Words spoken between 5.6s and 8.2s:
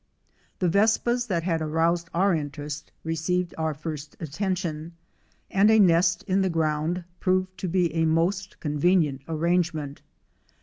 a nest in the ground proved to be a